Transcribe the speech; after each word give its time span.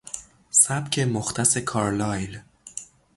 سبک 0.49 0.99
مختص 0.99 1.57
کارلایل 1.57 2.39